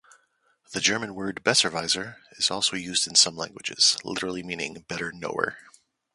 [0.71, 5.59] The German word "Besserwisser" is also used in some languages, literally meaning "better knower".